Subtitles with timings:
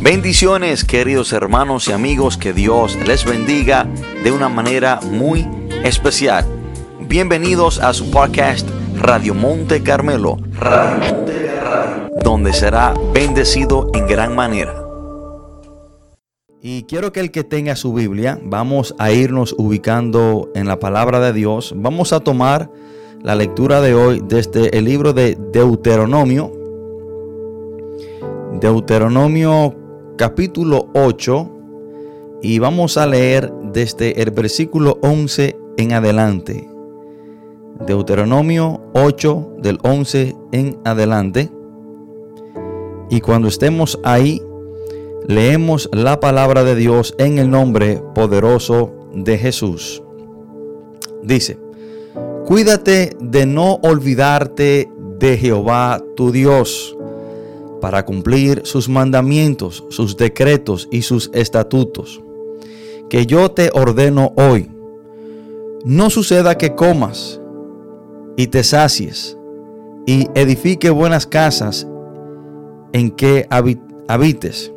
[0.00, 3.88] Bendiciones queridos hermanos y amigos, que Dios les bendiga
[4.22, 5.48] de una manera muy
[5.84, 6.44] especial.
[7.00, 10.36] Bienvenidos a su podcast Radio Monte Carmelo,
[12.22, 14.74] donde será bendecido en gran manera.
[16.60, 21.20] Y quiero que el que tenga su Biblia, vamos a irnos ubicando en la palabra
[21.20, 21.72] de Dios.
[21.74, 22.70] Vamos a tomar
[23.22, 26.52] la lectura de hoy desde el libro de Deuteronomio.
[28.60, 29.85] Deuteronomio
[30.16, 31.50] capítulo 8
[32.42, 36.68] y vamos a leer desde el versículo 11 en adelante.
[37.86, 41.50] Deuteronomio 8 del 11 en adelante.
[43.10, 44.42] Y cuando estemos ahí,
[45.26, 50.02] leemos la palabra de Dios en el nombre poderoso de Jesús.
[51.22, 51.58] Dice,
[52.46, 56.95] cuídate de no olvidarte de Jehová tu Dios
[57.80, 62.22] para cumplir sus mandamientos, sus decretos y sus estatutos,
[63.08, 64.70] que yo te ordeno hoy.
[65.84, 67.40] No suceda que comas
[68.36, 69.36] y te sacies
[70.06, 71.86] y edifique buenas casas
[72.92, 73.46] en que
[74.08, 74.72] habites,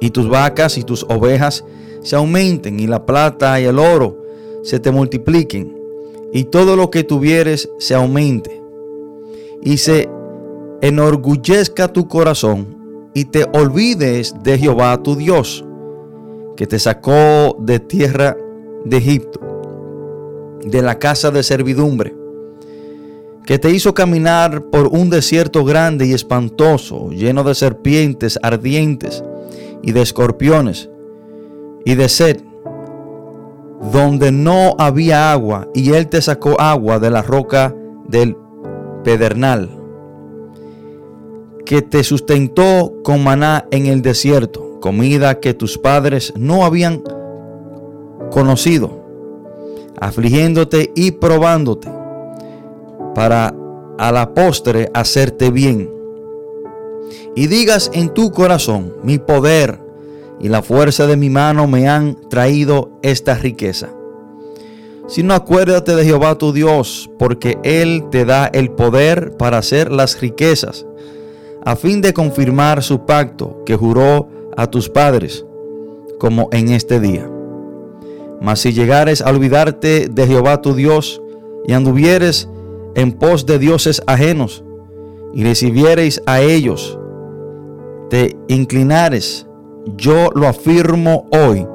[0.00, 1.64] y tus vacas y tus ovejas
[2.02, 4.22] se aumenten, y la plata y el oro
[4.62, 5.76] se te multipliquen,
[6.32, 8.62] y todo lo que tuvieres se aumente,
[9.62, 10.08] y se
[10.82, 15.64] enorgullezca tu corazón y te olvides de Jehová tu Dios,
[16.56, 18.36] que te sacó de tierra
[18.84, 19.40] de Egipto,
[20.64, 22.16] de la casa de servidumbre,
[23.46, 29.22] que te hizo caminar por un desierto grande y espantoso, lleno de serpientes ardientes
[29.82, 30.90] y de escorpiones
[31.84, 32.42] y de sed,
[33.92, 37.72] donde no había agua, y él te sacó agua de la roca
[38.08, 38.36] del
[39.04, 39.81] pedernal
[41.64, 47.02] que te sustentó con maná en el desierto, comida que tus padres no habían
[48.30, 49.04] conocido,
[50.00, 51.88] afligiéndote y probándote,
[53.14, 53.54] para
[53.98, 55.90] a la postre hacerte bien.
[57.36, 59.78] Y digas en tu corazón, mi poder
[60.40, 63.90] y la fuerza de mi mano me han traído esta riqueza.
[65.06, 69.92] Si no acuérdate de Jehová tu Dios, porque Él te da el poder para hacer
[69.92, 70.86] las riquezas
[71.64, 75.44] a fin de confirmar su pacto que juró a tus padres,
[76.18, 77.28] como en este día.
[78.40, 81.22] Mas si llegares a olvidarte de Jehová tu Dios
[81.66, 82.48] y anduvieres
[82.94, 84.64] en pos de dioses ajenos
[85.32, 86.98] y recibiereis a ellos,
[88.10, 89.46] te inclinares,
[89.96, 91.66] yo lo afirmo hoy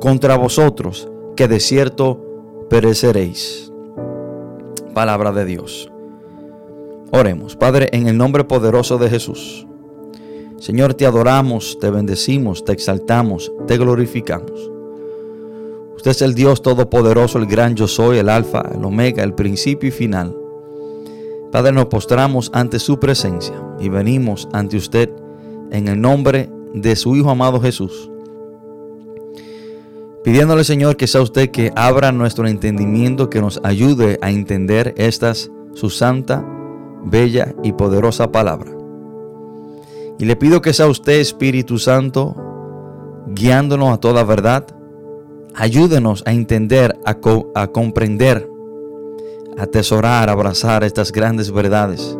[0.00, 3.72] contra vosotros, que de cierto pereceréis.
[4.94, 5.90] Palabra de Dios.
[7.12, 9.66] Oremos, Padre, en el nombre poderoso de Jesús.
[10.58, 14.70] Señor, te adoramos, te bendecimos, te exaltamos, te glorificamos.
[15.94, 19.88] Usted es el Dios todopoderoso, el gran yo soy, el alfa, el omega, el principio
[19.88, 20.36] y final.
[21.52, 25.10] Padre, nos postramos ante su presencia y venimos ante usted
[25.70, 28.10] en el nombre de su Hijo amado Jesús.
[30.24, 35.52] Pidiéndole, Señor, que sea usted que abra nuestro entendimiento, que nos ayude a entender estas,
[35.72, 36.44] su santa
[37.06, 38.72] bella y poderosa palabra.
[40.18, 42.34] Y le pido que sea usted, Espíritu Santo,
[43.28, 44.66] guiándonos a toda verdad.
[45.54, 47.16] Ayúdenos a entender, a,
[47.54, 48.48] a comprender,
[49.58, 52.16] a atesorar, a abrazar estas grandes verdades.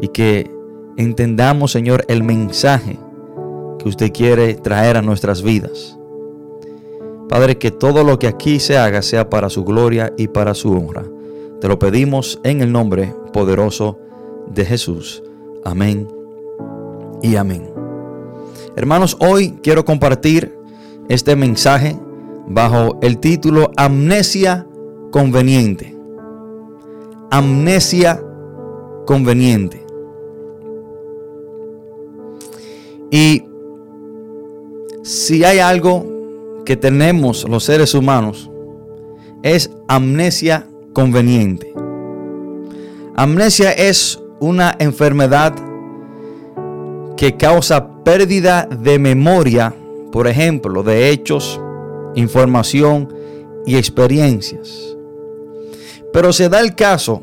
[0.00, 0.50] Y que
[0.96, 2.98] entendamos, Señor, el mensaje
[3.78, 5.98] que usted quiere traer a nuestras vidas.
[7.28, 10.72] Padre, que todo lo que aquí se haga sea para su gloria y para su
[10.72, 11.04] honra.
[11.60, 13.98] Te lo pedimos en el nombre poderoso
[14.46, 15.22] de Jesús.
[15.64, 16.06] Amén
[17.20, 17.68] y amén.
[18.76, 20.56] Hermanos, hoy quiero compartir
[21.08, 21.98] este mensaje
[22.46, 24.66] bajo el título Amnesia
[25.10, 25.96] conveniente.
[27.30, 28.22] Amnesia
[29.04, 29.84] conveniente.
[33.10, 33.42] Y
[35.02, 36.06] si hay algo
[36.64, 38.48] que tenemos los seres humanos,
[39.42, 41.72] es amnesia conveniente.
[43.16, 45.54] Amnesia es una enfermedad
[47.16, 49.74] que causa pérdida de memoria,
[50.12, 51.60] por ejemplo, de hechos,
[52.14, 53.12] información
[53.66, 54.96] y experiencias.
[56.12, 57.22] Pero se da el caso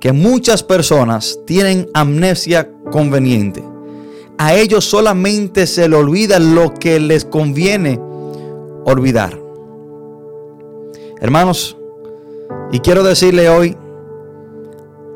[0.00, 3.62] que muchas personas tienen amnesia conveniente.
[4.38, 7.98] A ellos solamente se le olvida lo que les conviene
[8.84, 9.40] olvidar.
[11.20, 11.76] Hermanos,
[12.72, 13.76] y quiero decirle hoy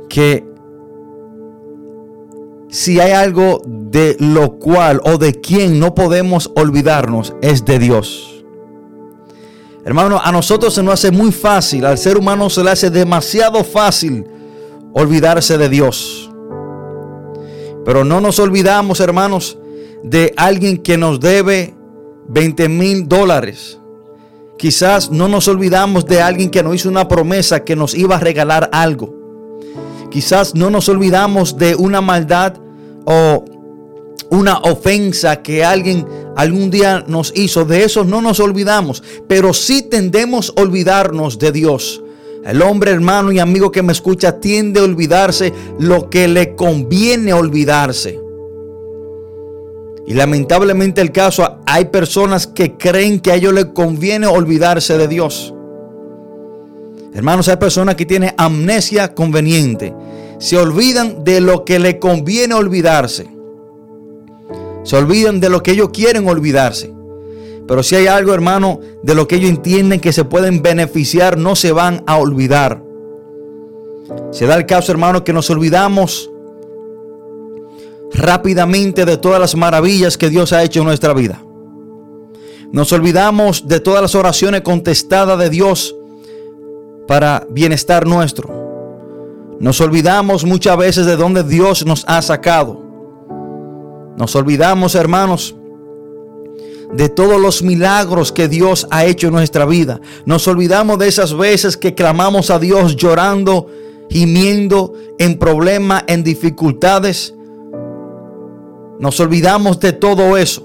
[0.08, 0.44] que
[2.69, 8.44] si hay algo de lo cual o de quien no podemos olvidarnos, es de Dios.
[9.85, 13.64] Hermano, a nosotros se nos hace muy fácil, al ser humano se le hace demasiado
[13.64, 14.25] fácil
[14.93, 16.31] olvidarse de Dios.
[17.85, 19.58] Pero no nos olvidamos, hermanos,
[20.05, 21.75] de alguien que nos debe
[22.29, 23.80] 20 mil dólares.
[24.61, 28.21] Quizás no nos olvidamos de alguien que nos hizo una promesa que nos iba a
[28.21, 29.15] regalar algo.
[30.11, 32.59] Quizás no nos olvidamos de una maldad
[33.07, 33.43] o
[34.29, 37.65] una ofensa que alguien algún día nos hizo.
[37.65, 42.03] De eso no nos olvidamos, pero sí tendemos a olvidarnos de Dios.
[42.45, 47.33] El hombre, hermano y amigo que me escucha, tiende a olvidarse lo que le conviene
[47.33, 48.21] olvidarse.
[50.11, 55.07] Y lamentablemente el caso, hay personas que creen que a ellos les conviene olvidarse de
[55.07, 55.55] Dios.
[57.15, 59.95] Hermanos, hay personas que tienen amnesia conveniente.
[60.41, 63.29] Se olvidan de lo que le conviene olvidarse.
[64.83, 66.93] Se olvidan de lo que ellos quieren olvidarse.
[67.69, 71.55] Pero si hay algo, hermano, de lo que ellos entienden que se pueden beneficiar, no
[71.55, 72.83] se van a olvidar.
[74.33, 76.30] Se da el caso, hermano, que nos olvidamos
[78.12, 81.43] rápidamente de todas las maravillas que Dios ha hecho en nuestra vida.
[82.73, 85.95] Nos olvidamos de todas las oraciones contestadas de Dios
[87.09, 88.61] para bienestar nuestro.
[89.59, 92.81] Nos olvidamos muchas veces de dónde Dios nos ha sacado.
[94.17, 95.57] Nos olvidamos, hermanos,
[96.93, 100.01] de todos los milagros que Dios ha hecho en nuestra vida.
[100.25, 103.67] Nos olvidamos de esas veces que clamamos a Dios llorando,
[104.09, 107.35] gimiendo, en problemas, en dificultades.
[109.00, 110.62] Nos olvidamos de todo eso.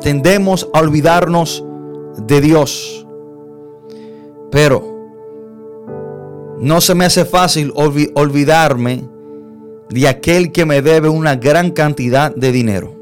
[0.00, 1.64] Tendemos a olvidarnos
[2.26, 3.04] de Dios.
[4.52, 4.96] Pero
[6.60, 9.08] no se me hace fácil olvidarme
[9.90, 12.94] de aquel que me debe una gran cantidad de dinero.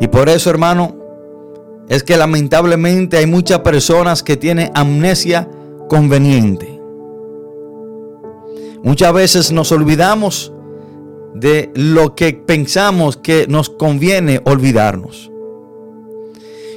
[0.00, 0.96] Y por eso, hermano,
[1.88, 5.48] es que lamentablemente hay muchas personas que tienen amnesia
[5.88, 6.80] conveniente.
[8.82, 10.52] Muchas veces nos olvidamos
[11.40, 15.30] de lo que pensamos que nos conviene olvidarnos.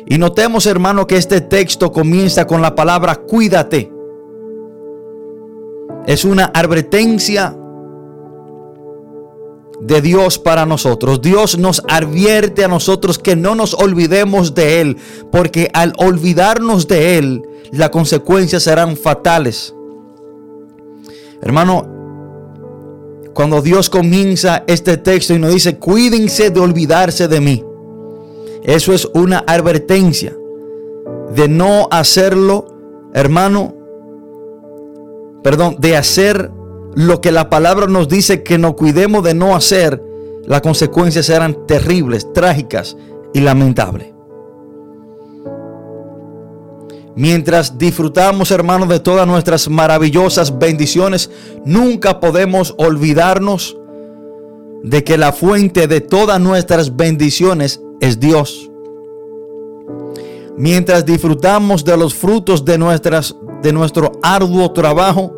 [0.05, 3.91] Y notemos, hermano, que este texto comienza con la palabra cuídate.
[6.07, 7.55] Es una advertencia
[9.81, 11.21] de Dios para nosotros.
[11.21, 14.97] Dios nos advierte a nosotros que no nos olvidemos de Él,
[15.31, 19.73] porque al olvidarnos de Él, las consecuencias serán fatales.
[21.41, 21.98] Hermano,
[23.39, 27.63] cuando Dios comienza este texto y nos dice, cuídense de olvidarse de mí.
[28.63, 30.35] Eso es una advertencia
[31.33, 32.65] de no hacerlo,
[33.13, 33.77] hermano,
[35.41, 36.51] perdón, de hacer
[36.95, 40.03] lo que la palabra nos dice que nos cuidemos de no hacer,
[40.45, 42.97] las consecuencias serán terribles, trágicas
[43.33, 44.18] y lamentables.
[47.19, 51.29] Mientras disfrutamos, hermanos, de todas nuestras maravillosas bendiciones,
[51.65, 53.75] nunca podemos olvidarnos
[54.83, 58.71] de que la fuente de todas nuestras bendiciones es Dios.
[60.55, 65.35] Mientras disfrutamos de los frutos de, nuestras, de nuestro arduo trabajo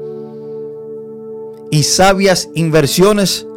[1.72, 3.48] y sabias inversiones,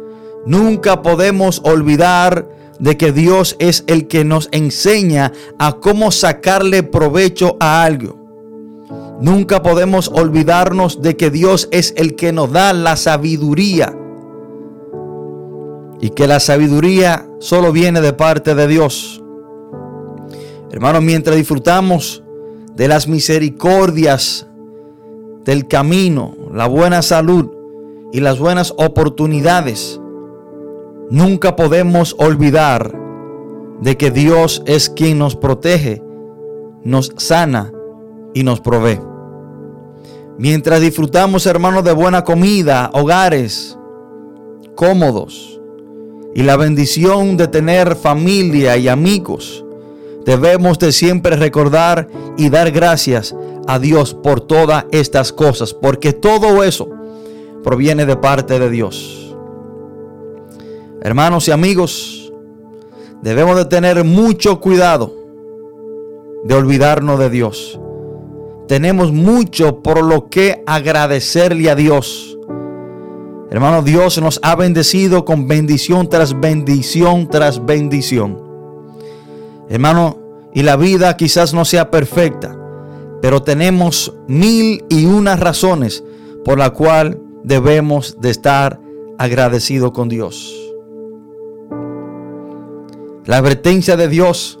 [0.47, 7.57] nunca podemos olvidar de que Dios es el que nos enseña a cómo sacarle provecho
[7.59, 8.25] a algo.
[9.21, 13.97] Nunca podemos olvidarnos de que Dios es el que nos da la sabiduría.
[16.01, 19.23] Y que la sabiduría solo viene de parte de Dios.
[20.71, 22.23] Hermanos, mientras disfrutamos
[22.75, 24.47] de las misericordias
[25.45, 27.49] del camino, la buena salud
[28.11, 30.01] y las buenas oportunidades,
[31.09, 32.99] Nunca podemos olvidar
[33.79, 36.01] de que Dios es quien nos protege,
[36.83, 37.71] nos sana
[38.33, 38.99] y nos provee.
[40.37, 43.77] Mientras disfrutamos, hermanos, de buena comida, hogares
[44.75, 45.61] cómodos
[46.33, 49.63] y la bendición de tener familia y amigos,
[50.25, 53.35] debemos de siempre recordar y dar gracias
[53.67, 56.89] a Dios por todas estas cosas, porque todo eso
[57.63, 59.24] proviene de parte de Dios.
[61.05, 62.33] Hermanos y amigos,
[63.21, 65.13] debemos de tener mucho cuidado
[66.45, 67.79] de olvidarnos de Dios.
[68.67, 72.39] Tenemos mucho por lo que agradecerle a Dios.
[73.51, 78.41] Hermano, Dios nos ha bendecido con bendición tras bendición tras bendición.
[79.69, 80.17] Hermano,
[80.55, 82.57] y la vida quizás no sea perfecta,
[83.21, 86.03] pero tenemos mil y unas razones
[86.43, 88.79] por la cual debemos de estar
[89.19, 90.64] agradecido con Dios.
[93.25, 94.59] La advertencia de Dios,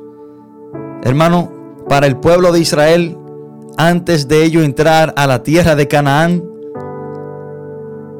[1.03, 1.51] hermano,
[1.87, 3.15] para el pueblo de Israel,
[3.77, 6.43] antes de ello entrar a la tierra de Canaán,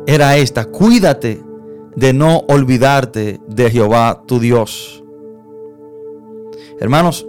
[0.05, 1.41] era esta, cuídate
[1.95, 5.03] de no olvidarte de Jehová tu Dios.
[6.79, 7.25] Hermanos,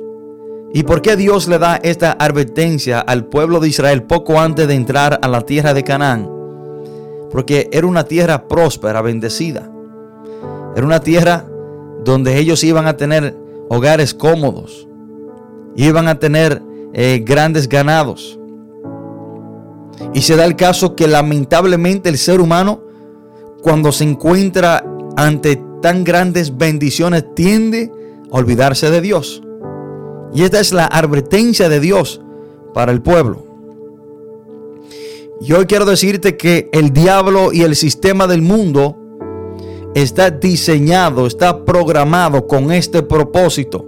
[0.74, 4.74] ¿y por qué Dios le da esta advertencia al pueblo de Israel poco antes de
[4.74, 6.30] entrar a la tierra de Canaán?
[7.30, 9.70] Porque era una tierra próspera, bendecida.
[10.76, 11.46] Era una tierra
[12.06, 13.36] donde ellos iban a tener
[13.68, 14.86] hogares cómodos,
[15.74, 16.62] iban a tener
[16.94, 18.38] eh, grandes ganados.
[20.14, 22.80] Y se da el caso que lamentablemente el ser humano,
[23.60, 24.84] cuando se encuentra
[25.16, 27.90] ante tan grandes bendiciones, tiende
[28.30, 29.42] a olvidarse de Dios.
[30.32, 32.20] Y esta es la advertencia de Dios
[32.72, 33.44] para el pueblo.
[35.40, 38.96] Y hoy quiero decirte que el diablo y el sistema del mundo
[40.02, 43.86] está diseñado, está programado con este propósito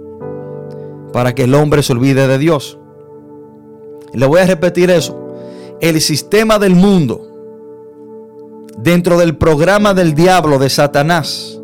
[1.13, 2.79] para que el hombre se olvide de Dios.
[4.13, 5.15] Le voy a repetir eso.
[5.79, 7.27] El sistema del mundo,
[8.79, 11.61] dentro del programa del diablo, de Satanás,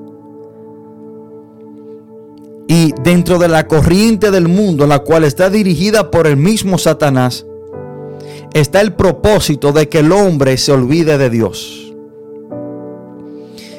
[2.67, 7.47] y dentro de la corriente del mundo, la cual está dirigida por el mismo Satanás,
[8.53, 11.84] está el propósito de que el hombre se olvide de Dios.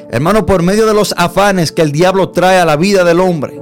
[0.09, 3.61] Hermano, por medio de los afanes que el diablo trae a la vida del hombre,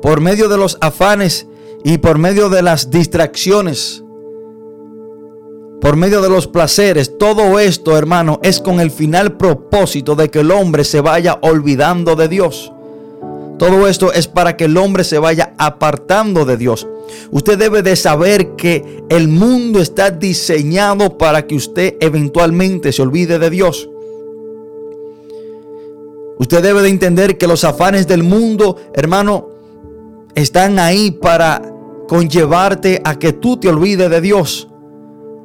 [0.00, 1.46] por medio de los afanes
[1.84, 4.02] y por medio de las distracciones,
[5.80, 10.40] por medio de los placeres, todo esto, hermano, es con el final propósito de que
[10.40, 12.72] el hombre se vaya olvidando de Dios.
[13.58, 16.86] Todo esto es para que el hombre se vaya apartando de Dios.
[17.30, 23.38] Usted debe de saber que el mundo está diseñado para que usted eventualmente se olvide
[23.38, 23.88] de Dios.
[26.38, 29.48] Usted debe de entender que los afanes del mundo, hermano,
[30.34, 31.62] están ahí para
[32.08, 34.68] conllevarte a que tú te olvides de Dios.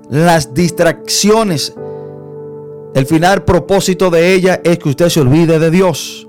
[0.09, 1.73] Las distracciones,
[2.93, 6.27] el final propósito de ella es que usted se olvide de Dios.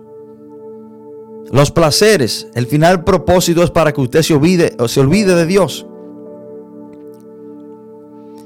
[1.51, 5.87] Los placeres, el final propósito es para que usted se olvide, se olvide de Dios.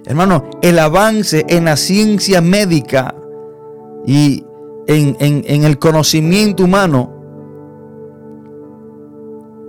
[0.06, 3.14] Hermano, el avance en la ciencia médica
[4.06, 4.45] y
[4.86, 7.12] en, el conocimiento humano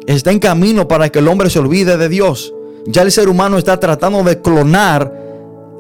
[0.06, 2.54] está en camino para que el hombre se olvide de Dios.
[2.86, 5.14] Ya el ser humano está tratando de clonar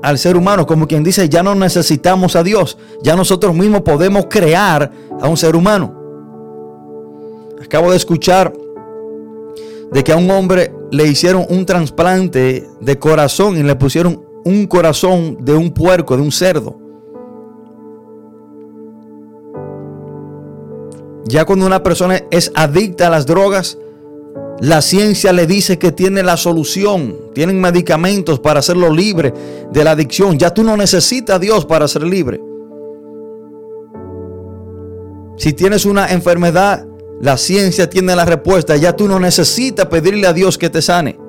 [0.03, 4.25] al ser humano, como quien dice, ya no necesitamos a Dios, ya nosotros mismos podemos
[4.29, 5.96] crear a un ser humano.
[7.63, 8.53] Acabo de escuchar
[9.91, 14.67] de que a un hombre le hicieron un trasplante de corazón y le pusieron un
[14.67, 16.87] corazón de un puerco, de un cerdo.
[21.27, 23.77] Ya cuando una persona es adicta a las drogas,
[24.60, 29.34] la ciencia le dice que tiene la solución, tienen medicamentos para hacerlo libre
[29.72, 30.39] de la adicción.
[30.39, 32.41] Ya tú no necesitas a Dios para ser libre.
[35.36, 36.88] Si tienes una enfermedad,
[37.22, 38.75] la ciencia tiene la respuesta.
[38.77, 41.19] Ya tú no necesitas pedirle a Dios que te sane.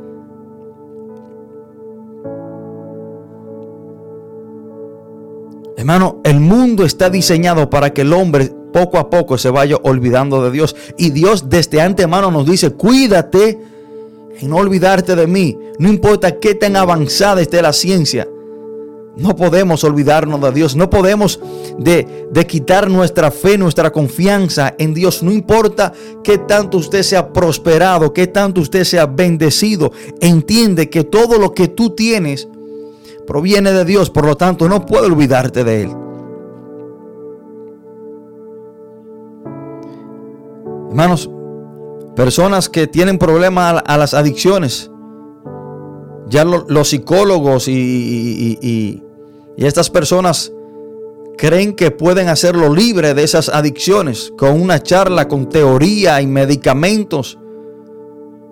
[5.76, 10.42] Hermano, el mundo está diseñado para que el hombre poco a poco se vaya olvidando
[10.42, 10.76] de Dios.
[10.96, 13.58] Y Dios desde antemano nos dice, cuídate
[14.40, 15.58] en no olvidarte de mí.
[15.78, 18.28] No importa qué tan avanzada esté la ciencia.
[19.16, 20.76] No podemos olvidarnos de Dios.
[20.76, 21.40] No podemos
[21.76, 25.25] de, de, quitar nuestra fe, nuestra confianza en Dios.
[25.25, 29.90] No importa qué tanto usted sea prosperado, qué tanto usted sea bendecido.
[30.20, 32.46] Entiende que todo lo que tú tienes
[33.26, 34.08] proviene de Dios.
[34.08, 36.07] Por lo tanto, no puedo olvidarte de Él.
[40.88, 41.28] Hermanos,
[42.16, 44.90] personas que tienen problemas a, las adicciones,
[46.28, 49.02] ya los psicólogos y,
[49.57, 50.52] estas personas
[51.37, 57.38] creen que pueden hacerlo libre de esas adicciones con una charla, con teoría y medicamentos.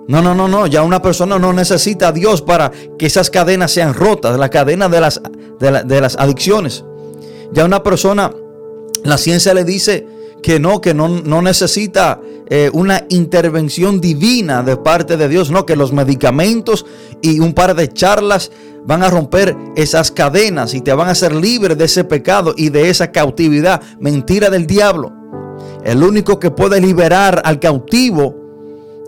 [0.08, 0.66] No, no, no, no.
[0.66, 4.88] Ya una persona no necesita a Dios para que esas cadenas sean rotas, la cadena
[4.88, 5.20] de las,
[5.58, 6.84] de las adicciones.
[7.52, 8.30] Ya una persona,
[9.04, 10.06] la ciencia le dice
[10.46, 15.66] que no, que no, no necesita eh, una intervención divina de parte de Dios, no,
[15.66, 16.86] que los medicamentos
[17.20, 18.52] y un par de charlas
[18.84, 22.68] van a romper esas cadenas y te van a hacer libre de ese pecado y
[22.68, 23.82] de esa cautividad.
[23.98, 25.12] Mentira del diablo.
[25.82, 28.36] El único que puede liberar al cautivo,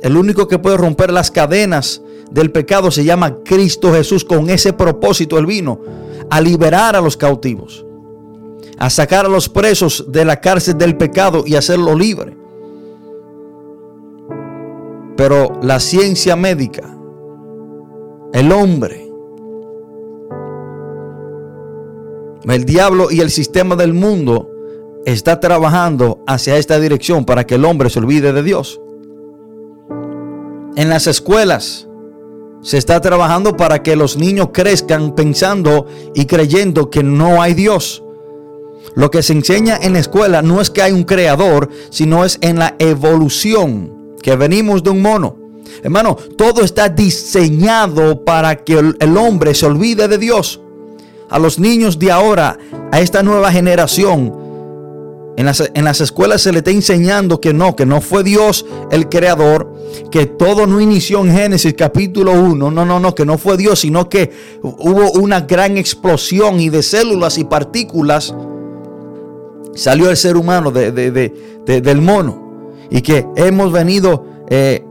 [0.03, 2.03] el único que puede romper las cadenas
[2.33, 4.25] del pecado se llama Cristo Jesús.
[4.25, 5.79] Con ese propósito él vino
[6.31, 7.85] a liberar a los cautivos
[8.79, 12.37] a sacar a los presos de la cárcel del pecado y hacerlo libre.
[15.17, 16.97] Pero la ciencia médica,
[18.33, 19.11] el hombre,
[22.45, 24.49] el diablo y el sistema del mundo
[25.05, 28.81] está trabajando hacia esta dirección para que el hombre se olvide de Dios.
[30.77, 31.89] En las escuelas
[32.61, 38.05] se está trabajando para que los niños crezcan pensando y creyendo que no hay Dios.
[38.95, 42.39] Lo que se enseña en la escuela no es que hay un creador, sino es
[42.41, 45.37] en la evolución, que venimos de un mono.
[45.83, 50.61] Hermano, todo está diseñado para que el hombre se olvide de Dios.
[51.31, 52.59] A los niños de ahora,
[52.91, 54.49] a esta nueva generación,
[55.37, 58.67] en las, en las, escuelas se le está enseñando que no, que no fue Dios
[58.91, 59.73] el creador,
[60.11, 63.79] que todo no inició en Génesis capítulo 1, no, no, no, que no fue Dios,
[63.79, 68.35] sino que hubo una gran explosión y de células y partículas
[69.79, 74.85] salió el ser humano del mono y que hemos venido eh,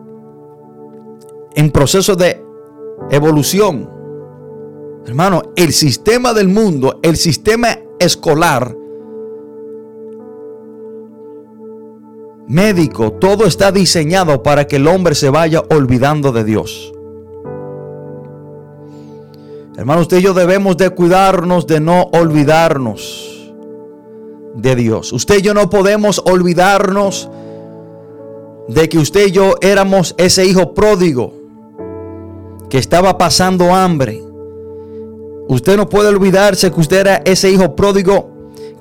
[1.55, 2.41] en proceso de
[3.11, 3.89] evolución.
[5.05, 8.75] Hermano, el sistema del mundo, el sistema escolar,
[12.47, 16.93] médico, todo está diseñado para que el hombre se vaya olvidando de Dios.
[19.75, 23.36] Hermano, usted y yo debemos de cuidarnos de no olvidarnos
[24.57, 25.13] de Dios.
[25.13, 27.29] Usted y yo no podemos olvidarnos
[28.67, 31.33] de que usted y yo éramos ese hijo pródigo
[32.69, 34.21] que estaba pasando hambre.
[35.47, 38.29] Usted no puede olvidarse que usted era ese hijo pródigo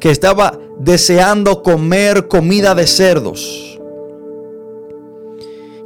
[0.00, 3.78] que estaba deseando comer comida de cerdos.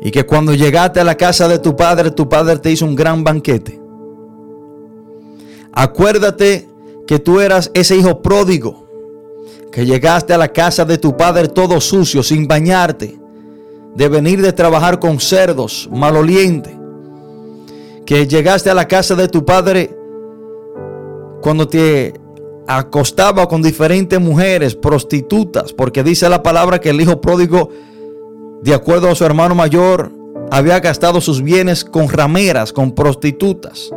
[0.00, 2.94] Y que cuando llegaste a la casa de tu padre, tu padre te hizo un
[2.94, 3.78] gran banquete.
[5.72, 6.68] Acuérdate
[7.06, 8.89] que tú eras ese hijo pródigo
[9.70, 13.18] que llegaste a la casa de tu padre todo sucio, sin bañarte,
[13.94, 16.78] de venir de trabajar con cerdos, maloliente,
[18.04, 19.96] que llegaste a la casa de tu padre
[21.40, 22.14] cuando te
[22.66, 27.70] acostaba con diferentes mujeres, prostitutas, porque dice la palabra que el hijo pródigo,
[28.62, 30.12] de acuerdo a su hermano mayor,
[30.50, 33.90] había gastado sus bienes con rameras, con prostitutas.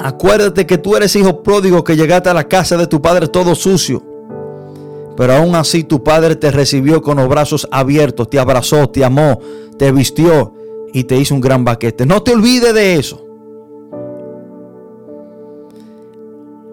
[0.00, 3.54] Acuérdate que tú eres hijo pródigo que llegaste a la casa de tu padre todo
[3.54, 4.02] sucio.
[5.16, 9.40] Pero aún así tu padre te recibió con los brazos abiertos, te abrazó, te amó,
[9.76, 10.54] te vistió
[10.92, 12.06] y te hizo un gran baquete.
[12.06, 13.24] No te olvides de eso.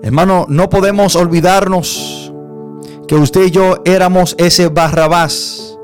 [0.03, 2.31] Hermano, no podemos olvidarnos
[3.07, 5.79] que usted y yo éramos ese Barrabás.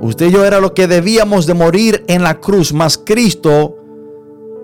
[0.00, 3.76] Usted y yo era lo que debíamos de morir en la cruz, mas Cristo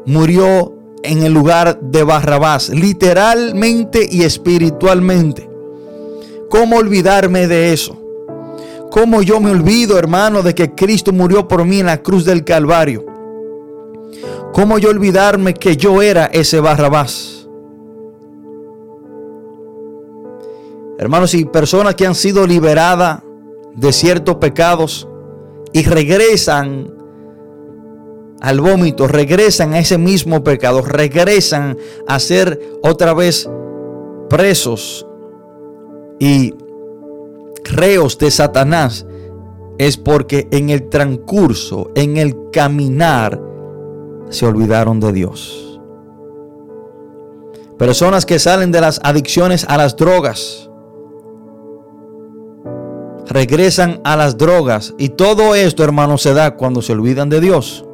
[0.06, 5.48] murió en el lugar de Barrabás, literalmente y espiritualmente.
[6.48, 7.98] ¿Cómo olvidarme de eso?
[8.90, 12.44] ¿Cómo yo me olvido, hermano, de que Cristo murió por mí en la cruz del
[12.44, 13.06] Calvario?
[14.52, 17.48] ¿Cómo yo olvidarme que yo era ese Barrabás?
[20.98, 23.22] Hermanos, y personas que han sido liberadas
[23.74, 25.08] de ciertos pecados
[25.72, 26.92] y regresan
[28.42, 31.78] al vómito, regresan a ese mismo pecado, regresan
[32.08, 33.48] a ser otra vez
[34.28, 35.06] presos
[36.18, 36.52] y
[37.62, 39.06] reos de Satanás,
[39.78, 43.40] es porque en el transcurso, en el caminar,
[44.28, 45.80] se olvidaron de Dios.
[47.78, 50.68] Personas que salen de las adicciones a las drogas,
[53.28, 57.86] regresan a las drogas y todo esto, hermano, se da cuando se olvidan de Dios.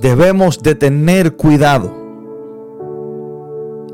[0.00, 2.00] Debemos de tener cuidado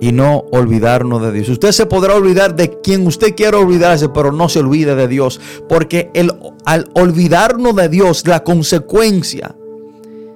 [0.01, 1.49] y no olvidarnos de Dios.
[1.49, 5.41] Usted se podrá olvidar de quien usted quiera olvidarse, pero no se olvide de Dios,
[5.69, 6.33] porque el,
[6.65, 9.57] al olvidarnos de Dios, la consecuencia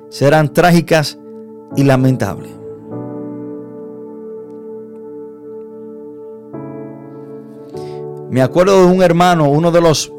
[0.09, 1.19] serán trágicas
[1.77, 2.51] y lamentables.
[8.31, 10.13] Me acuerdo de un hermano, uno de los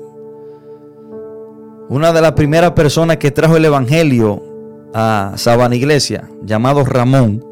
[1.87, 4.50] una de las primeras personas que trajo el evangelio
[4.93, 7.45] a Sabana Iglesia, llamado Ramón.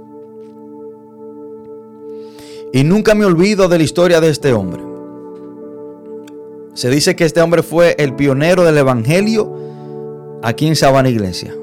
[2.73, 4.84] Y nunca me olvido de la historia de este hombre.
[6.73, 9.52] Se dice que este hombre fue el pionero del Evangelio
[10.41, 11.56] aquí en Sabana Iglesia.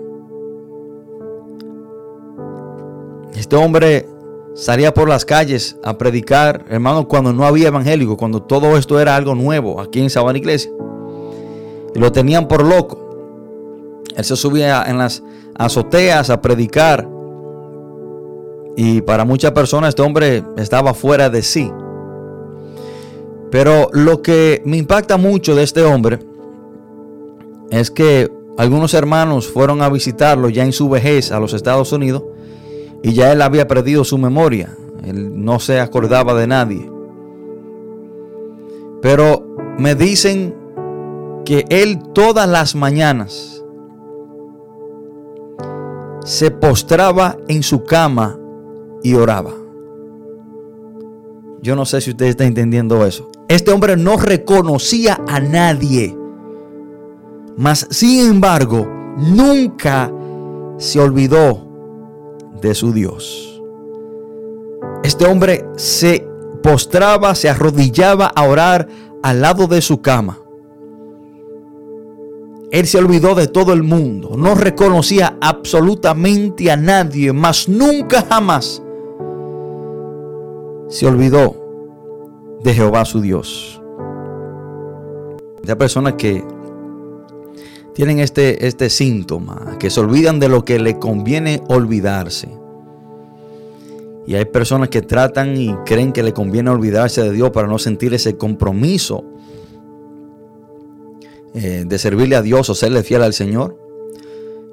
[3.35, 4.09] Este hombre
[4.55, 9.15] salía por las calles a predicar, hermano, cuando no había evangélico, cuando todo esto era
[9.15, 10.73] algo nuevo aquí en Sabana Iglesia.
[11.95, 13.06] Y lo tenían por loco.
[14.17, 15.23] Él se subía en las
[15.59, 17.09] azoteas a predicar
[18.77, 21.71] Y para muchas personas este hombre estaba fuera de sí.
[23.51, 26.19] Pero lo que me impacta mucho de este hombre
[27.71, 32.23] es que algunos hermanos fueron a visitarlo ya en su vejez a los Estados Unidos
[33.03, 34.77] y ya él había perdido su memoria.
[35.05, 36.91] Él no se acordaba de nadie.
[39.01, 39.47] Pero
[39.79, 40.55] me dicen
[41.45, 43.56] que él todas las mañanas
[46.27, 48.37] se postraba en su cama
[49.05, 49.55] y oraba.
[51.63, 53.31] Yo no sé si usted está entendiendo eso.
[53.47, 56.19] Este hombre no reconocía a nadie.
[57.57, 60.13] Mas, sin embargo, nunca
[60.79, 61.65] se olvidó
[62.61, 63.63] de su Dios.
[65.05, 66.27] Este hombre se
[66.61, 68.89] postraba, se arrodillaba a orar
[69.23, 70.41] al lado de su cama.
[72.71, 78.83] Él se olvidó de todo el mundo, no reconocía absolutamente a nadie, mas nunca jamás
[80.89, 81.57] se olvidó
[82.63, 83.81] de Jehová su Dios.
[85.63, 86.45] De personas que
[87.95, 92.49] tienen este, este síntoma, que se olvidan de lo que le conviene olvidarse.
[94.27, 97.79] Y hay personas que tratan y creen que le conviene olvidarse de Dios para no
[97.79, 99.25] sentir ese compromiso
[101.59, 103.79] eh, de servirle a Dios o serle fiel al Señor.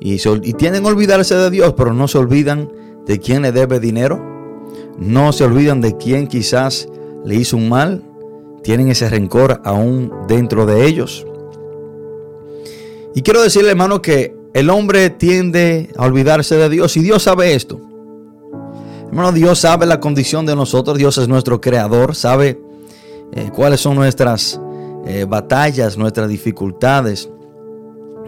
[0.01, 2.69] Y, y tienen olvidarse de Dios, pero no se olvidan
[3.05, 4.21] de quién le debe dinero.
[4.99, 6.89] No se olvidan de quién quizás
[7.23, 8.03] le hizo un mal.
[8.63, 11.25] Tienen ese rencor aún dentro de ellos.
[13.15, 17.53] Y quiero decirle, hermano, que el hombre tiende a olvidarse de Dios y Dios sabe
[17.55, 17.79] esto.
[19.07, 22.59] Hermano, Dios sabe la condición de nosotros, Dios es nuestro creador, sabe
[23.31, 24.59] eh, cuáles son nuestras
[25.05, 27.29] eh, batallas, nuestras dificultades.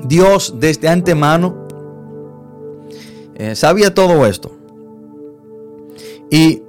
[0.04, 1.68] Dios desde antemano
[3.36, 4.52] eh, sabía todo esto.
[6.30, 6.64] Y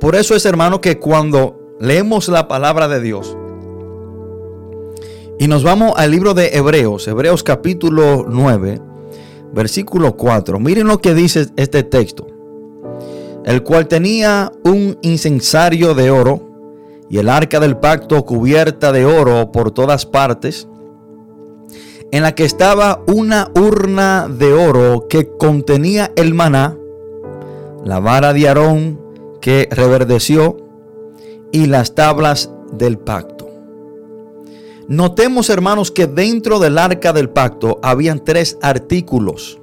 [0.00, 3.36] por eso es, hermano, que cuando leemos la palabra de Dios,
[5.38, 8.80] y nos vamos al libro de Hebreos, Hebreos capítulo 9,
[9.52, 10.60] versículo 4.
[10.60, 12.26] Miren lo que dice este texto.
[13.44, 16.53] El cual tenía un incensario de oro
[17.08, 20.68] y el arca del pacto cubierta de oro por todas partes,
[22.10, 26.76] en la que estaba una urna de oro que contenía el maná,
[27.84, 29.00] la vara de Aarón
[29.40, 30.56] que reverdeció
[31.52, 33.48] y las tablas del pacto.
[34.88, 39.58] Notemos, hermanos, que dentro del arca del pacto habían tres artículos.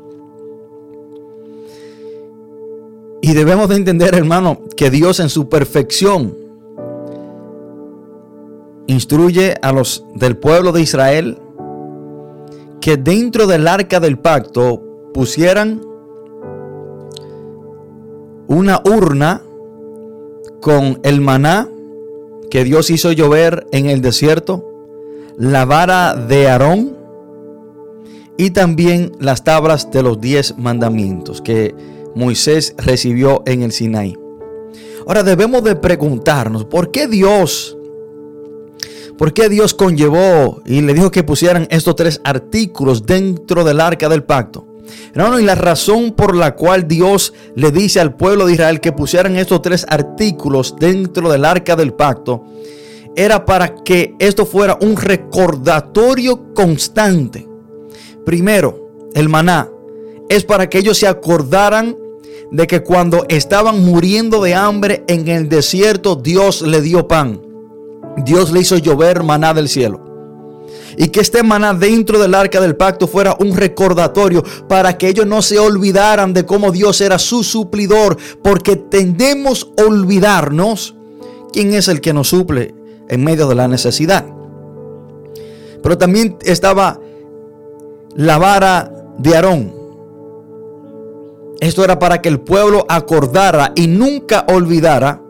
[3.22, 6.41] Y debemos de entender, hermano, que Dios en su perfección
[8.92, 11.38] instruye a los del pueblo de Israel
[12.80, 14.82] que dentro del arca del pacto
[15.14, 15.82] pusieran
[18.48, 19.42] una urna
[20.60, 21.70] con el maná
[22.50, 24.68] que Dios hizo llover en el desierto
[25.38, 26.98] la vara de Aarón
[28.38, 31.74] y también las tablas de los diez mandamientos que
[32.16, 34.18] Moisés recibió en el Sinaí.
[35.08, 37.78] Ahora debemos de preguntarnos, ¿por qué Dios,
[39.22, 44.10] por qué Dios conllevó y le dijo que pusieran estos tres artículos dentro del arca
[44.10, 44.66] del pacto?
[45.14, 48.94] Hermano, y la razón por la cual Dios le dice al pueblo de Israel que
[48.94, 52.46] pusieran estos tres artículos dentro del arca del pacto
[53.16, 57.48] era para que esto fuera un recordatorio constante.
[58.26, 59.70] Primero, el maná
[60.30, 61.96] es para que ellos se acordaran
[62.50, 67.51] de que cuando estaban muriendo de hambre en el desierto, Dios le dio pan.
[68.18, 70.12] Dios le hizo llover maná del cielo.
[70.98, 75.26] Y que este maná dentro del arca del pacto fuera un recordatorio para que ellos
[75.26, 78.18] no se olvidaran de cómo Dios era su suplidor.
[78.44, 80.96] Porque tendemos a olvidarnos
[81.54, 82.76] quién es el que nos suple
[83.08, 84.26] en medio de la necesidad.
[85.82, 87.00] Pero también estaba
[88.16, 89.74] la vara de Aarón.
[91.60, 95.22] Esto era para que el pueblo acordara y nunca olvidara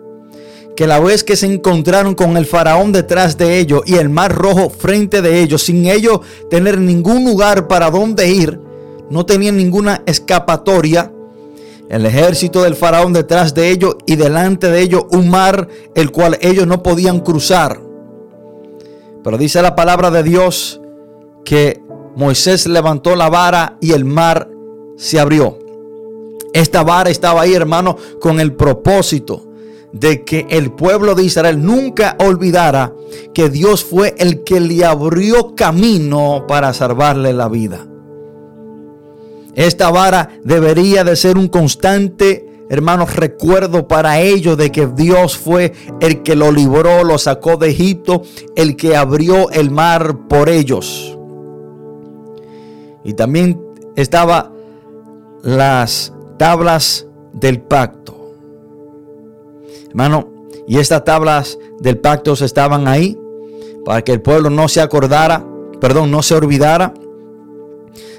[0.76, 4.34] que la vez que se encontraron con el faraón detrás de ellos y el mar
[4.34, 8.60] rojo frente de ellos, sin ellos tener ningún lugar para donde ir,
[9.10, 11.12] no tenían ninguna escapatoria,
[11.90, 16.38] el ejército del faraón detrás de ellos y delante de ellos un mar el cual
[16.42, 17.82] ellos no podían cruzar.
[19.24, 20.80] Pero dice la palabra de Dios
[21.44, 21.82] que
[22.16, 24.50] Moisés levantó la vara y el mar
[24.96, 25.60] se abrió.
[26.54, 29.51] Esta vara estaba ahí, hermano, con el propósito
[29.94, 32.94] de que el pueblo de Israel nunca olvidara
[33.34, 37.88] que Dios fue el que le abrió camino para salvarle la vida.
[39.54, 45.74] Esta vara debería de ser un constante hermanos, recuerdo para ellos de que Dios fue
[46.00, 48.22] el que lo libró, lo sacó de Egipto,
[48.56, 51.18] el que abrió el mar por ellos.
[53.04, 53.62] Y también
[53.98, 54.54] estaba
[55.44, 58.21] las tablas del pacto.
[59.92, 60.30] Hermano,
[60.68, 63.18] y estas tablas del pacto estaban ahí
[63.86, 65.46] para que el pueblo no se acordara,
[65.80, 66.94] perdón, no se olvidara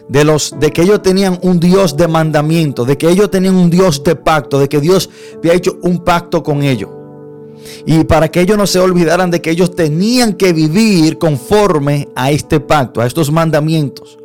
[0.09, 3.71] de los de que ellos tenían un Dios de mandamiento, de que ellos tenían un
[3.71, 5.09] Dios de pacto, de que Dios
[5.39, 6.91] había hecho un pacto con ellos.
[7.87, 12.31] Y para que ellos no se olvidaran de que ellos tenían que vivir conforme a
[12.31, 14.19] este pacto, a estos mandamientos.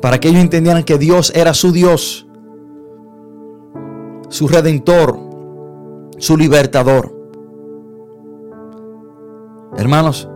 [0.00, 2.26] Para que ellos entendieran que Dios era su Dios,
[4.28, 5.18] su redentor,
[6.18, 7.12] su libertador.
[9.76, 10.28] Hermanos,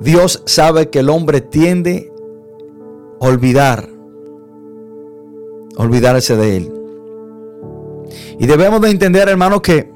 [0.00, 2.12] Dios sabe que el hombre tiende
[3.20, 3.88] olvidar,
[5.76, 6.72] olvidarse de Él.
[8.38, 9.92] Y debemos de entender, hermanos, que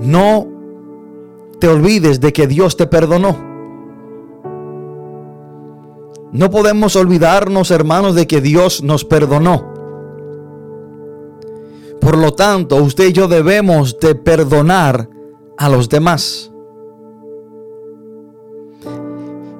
[0.00, 0.46] no
[1.60, 3.36] te olvides de que Dios te perdonó.
[6.32, 9.77] No podemos olvidarnos, hermanos, de que Dios nos perdonó.
[12.00, 15.08] Por lo tanto, usted y yo debemos de perdonar
[15.56, 16.50] a los demás.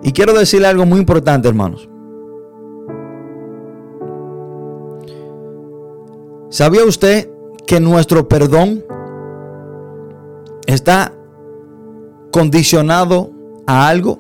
[0.03, 1.89] Y quiero decirle algo muy importante, hermanos.
[6.51, 7.31] ¿Sabía usted
[7.67, 8.85] que nuestro perdón
[10.67, 11.13] está
[12.33, 13.31] condicionado
[13.67, 14.19] a algo?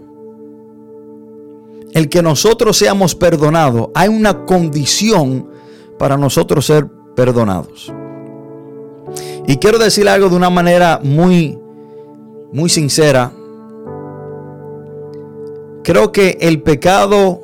[1.94, 5.48] El que nosotros seamos perdonados, hay una condición
[5.98, 7.92] para nosotros ser perdonados.
[9.48, 11.58] Y quiero decirle algo de una manera muy,
[12.52, 13.32] muy sincera
[15.88, 17.40] Creo que el pecado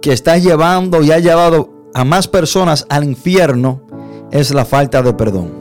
[0.00, 3.82] que está llevando y ha llevado a más personas al infierno
[4.30, 5.52] es la falta de perdón.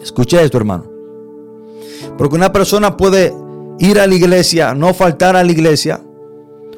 [0.00, 0.84] Escuche esto, hermano.
[2.16, 3.34] Porque una persona puede
[3.80, 6.00] ir a la iglesia, no faltar a la iglesia.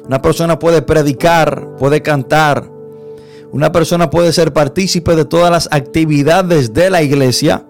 [0.03, 2.70] Una persona puede predicar, puede cantar.
[3.51, 7.65] Una persona puede ser partícipe de todas las actividades de la iglesia.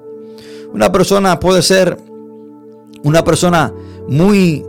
[0.73, 1.97] Una persona puede ser
[3.03, 3.73] una persona
[4.07, 4.63] muy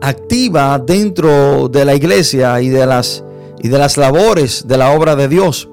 [0.00, 3.24] activa dentro de la iglesia y de las,
[3.60, 5.68] y de las labores de la obra de Dios.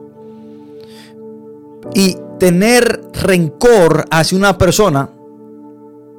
[1.93, 5.09] Y tener rencor hacia una persona,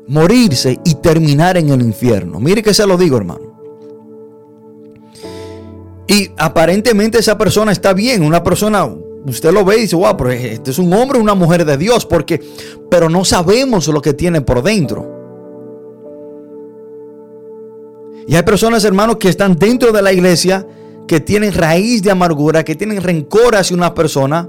[0.07, 2.41] morirse y terminar en el infierno.
[2.41, 3.46] Mire que se lo digo, hermano.
[6.09, 8.89] Y aparentemente esa persona está bien, una persona,
[9.27, 11.77] usted lo ve y dice, wow, pero este es un hombre o una mujer de
[11.77, 12.41] Dios, porque,
[12.89, 15.15] pero no sabemos lo que tiene por dentro.
[18.29, 20.67] Y hay personas, hermanos, que están dentro de la iglesia,
[21.07, 24.49] que tienen raíz de amargura, que tienen rencor hacia una persona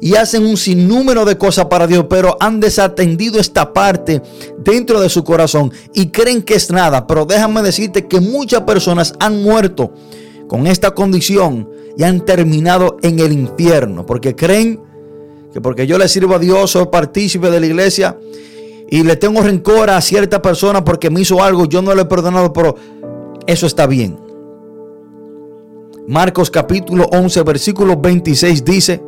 [0.00, 4.20] y hacen un sinnúmero de cosas para Dios, pero han desatendido esta parte
[4.58, 7.06] dentro de su corazón y creen que es nada.
[7.06, 9.94] Pero déjame decirte que muchas personas han muerto
[10.52, 14.82] con esta condición y han terminado en el infierno, porque creen
[15.50, 18.18] que porque yo le sirvo a Dios, soy partícipe de la iglesia,
[18.90, 22.04] y le tengo rencor a cierta persona porque me hizo algo, yo no le he
[22.04, 22.76] perdonado, pero
[23.46, 24.18] eso está bien.
[26.06, 29.02] Marcos capítulo 11, versículo 26 dice,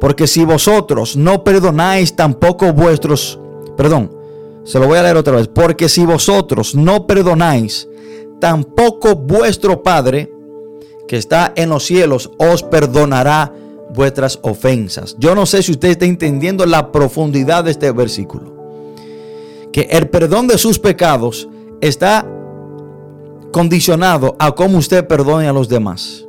[0.00, 3.40] porque si vosotros no perdonáis tampoco vuestros,
[3.76, 4.16] perdón,
[4.62, 7.88] se lo voy a leer otra vez, porque si vosotros no perdonáis,
[8.38, 10.35] tampoco vuestro Padre
[11.08, 13.52] que está en los cielos os perdonará
[13.94, 15.16] vuestras ofensas.
[15.18, 18.56] Yo no sé si usted está entendiendo la profundidad de este versículo
[19.76, 21.48] que el perdón de sus pecados
[21.82, 22.26] está
[23.52, 26.26] condicionado a cómo usted perdone a los demás.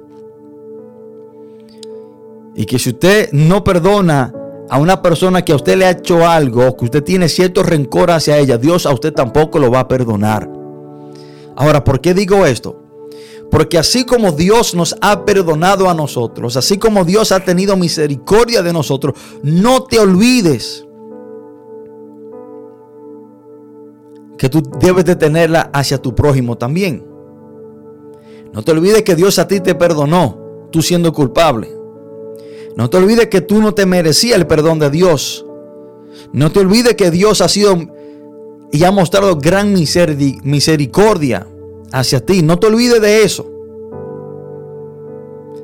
[2.56, 4.34] Y que si usted no perdona
[4.70, 8.12] a una persona que a usted le ha hecho algo, que usted tiene cierto rencor
[8.12, 10.50] hacia ella, Dios a usted tampoco lo va a perdonar.
[11.56, 12.87] Ahora, ¿por qué digo esto?
[13.50, 18.62] Porque así como Dios nos ha perdonado a nosotros, así como Dios ha tenido misericordia
[18.62, 20.86] de nosotros, no te olvides
[24.38, 27.06] que tú debes de tenerla hacia tu prójimo también.
[28.54, 31.70] No te olvides que Dios a ti te perdonó, tú siendo culpable.
[32.76, 35.46] No te olvides que tú no te merecías el perdón de Dios.
[36.34, 37.78] No te olvides que Dios ha sido
[38.72, 41.48] y ha mostrado gran misericordia
[41.92, 42.42] hacia ti.
[42.42, 43.46] No te olvides de eso.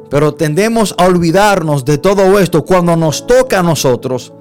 [0.10, 4.32] Pero tendemos a olvidarnos de todo esto cuando nos toca a nosotros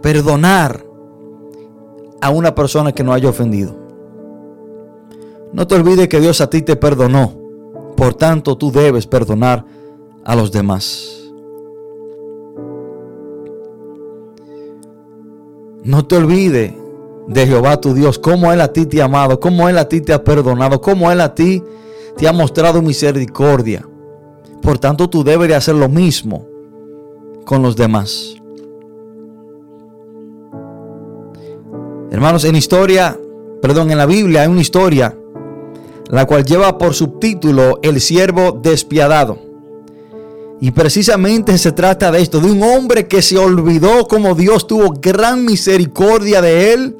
[0.00, 0.84] perdonar
[2.20, 3.76] a una persona que nos haya ofendido.
[5.52, 7.34] No te olvides que Dios a ti te perdonó.
[7.96, 9.64] Por tanto, tú debes perdonar
[10.24, 11.16] a los demás.
[15.82, 16.79] No te olvides
[17.28, 20.00] de Jehová tu Dios, cómo Él a ti te ha amado, cómo Él a ti
[20.00, 21.62] te ha perdonado, cómo Él a ti
[22.16, 23.86] te ha mostrado misericordia.
[24.62, 26.46] Por tanto, tú debes de hacer lo mismo
[27.44, 28.36] con los demás.
[32.10, 33.18] Hermanos, en historia,
[33.62, 35.16] perdón, en la Biblia hay una historia
[36.10, 39.49] la cual lleva por subtítulo El siervo despiadado.
[40.60, 44.90] Y precisamente se trata de esto, de un hombre que se olvidó como Dios tuvo
[45.00, 46.96] gran misericordia de él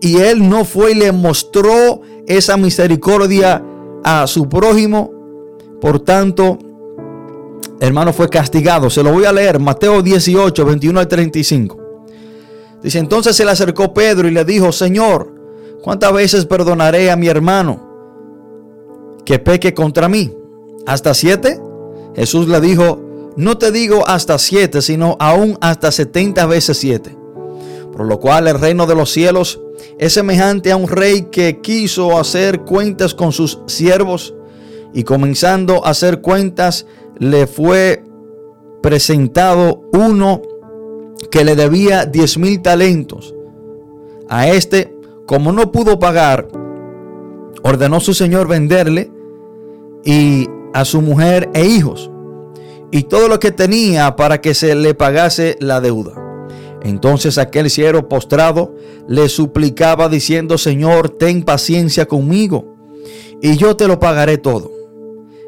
[0.00, 3.64] y él no fue y le mostró esa misericordia
[4.04, 5.10] a su prójimo.
[5.80, 6.58] Por tanto,
[7.80, 8.88] hermano fue castigado.
[8.88, 11.78] Se lo voy a leer, Mateo 18, 21 al 35.
[12.84, 15.32] Dice, entonces se le acercó Pedro y le dijo, Señor,
[15.82, 17.90] ¿cuántas veces perdonaré a mi hermano
[19.24, 20.32] que peque contra mí?
[20.86, 21.60] ¿Hasta siete?
[22.14, 23.00] Jesús le dijo,
[23.36, 27.16] no te digo hasta siete, sino aún hasta setenta veces siete.
[27.92, 29.60] Por lo cual el reino de los cielos
[29.98, 34.34] es semejante a un rey que quiso hacer cuentas con sus siervos
[34.94, 36.86] y comenzando a hacer cuentas
[37.18, 38.04] le fue
[38.82, 40.42] presentado uno
[41.30, 43.34] que le debía diez mil talentos.
[44.28, 44.94] A este,
[45.26, 46.48] como no pudo pagar,
[47.62, 49.10] ordenó su señor venderle
[50.04, 52.10] y a su mujer e hijos
[52.90, 56.12] y todo lo que tenía para que se le pagase la deuda.
[56.82, 58.74] Entonces aquel siervo postrado
[59.08, 62.76] le suplicaba diciendo, Señor, ten paciencia conmigo
[63.40, 64.70] y yo te lo pagaré todo.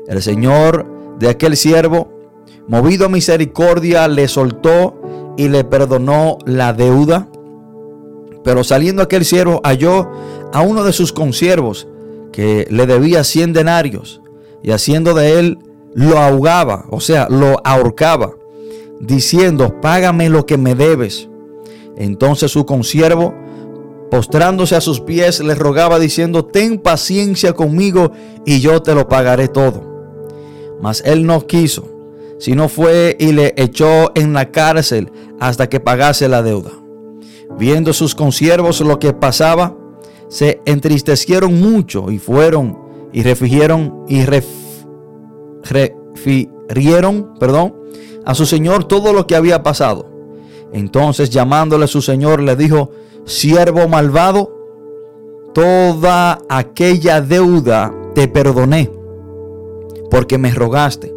[0.08, 0.86] El Señor
[1.18, 2.08] de aquel siervo,
[2.66, 5.00] movido a misericordia, le soltó
[5.36, 7.28] y le perdonó la deuda.
[8.42, 10.10] Pero saliendo aquel siervo halló
[10.52, 11.88] a uno de sus consiervos
[12.32, 14.20] que le debía cien denarios
[14.64, 15.58] y haciendo de él
[15.94, 18.34] lo ahogaba, o sea, lo ahorcaba,
[18.98, 21.28] diciendo, págame lo que me debes.
[21.96, 23.34] Entonces su consiervo,
[24.10, 28.10] postrándose a sus pies, le rogaba diciendo, ten paciencia conmigo
[28.46, 29.82] y yo te lo pagaré todo.
[30.80, 31.86] Mas él no quiso,
[32.38, 36.72] sino fue y le echó en la cárcel hasta que pagase la deuda.
[37.58, 39.76] Viendo sus consiervos lo que pasaba,
[40.28, 42.83] se entristecieron mucho y fueron
[43.14, 44.26] y refirieron y
[45.62, 47.74] refirieron, perdón,
[48.24, 50.10] a su señor todo lo que había pasado.
[50.72, 52.90] Entonces llamándole a su señor le dijo,
[53.24, 54.52] siervo malvado,
[55.54, 58.90] toda aquella deuda te perdoné
[60.10, 61.14] porque me rogaste.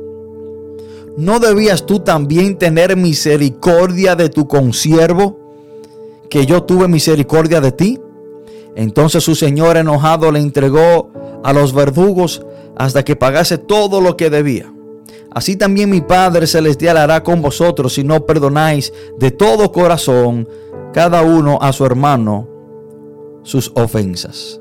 [1.17, 5.39] ¿No debías tú también tener misericordia de tu consiervo,
[6.29, 7.99] que yo tuve misericordia de ti?
[8.75, 11.10] Entonces su señor enojado le entregó
[11.43, 12.45] a los verdugos
[12.76, 14.71] hasta que pagase todo lo que debía.
[15.32, 20.47] Así también mi Padre Celestial hará con vosotros si no perdonáis de todo corazón
[20.93, 22.47] cada uno a su hermano
[23.43, 24.60] sus ofensas.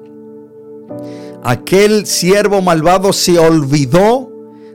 [1.43, 4.31] Aquel siervo malvado se olvidó